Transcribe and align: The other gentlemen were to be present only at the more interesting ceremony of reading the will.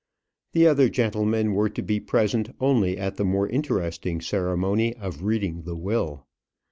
The 0.53 0.65
other 0.65 0.89
gentlemen 0.89 1.53
were 1.53 1.69
to 1.69 1.81
be 1.83 1.99
present 1.99 2.55
only 2.59 2.97
at 2.97 3.17
the 3.17 3.23
more 3.23 3.47
interesting 3.47 4.19
ceremony 4.19 4.95
of 4.97 5.21
reading 5.21 5.61
the 5.61 5.75
will. 5.75 6.25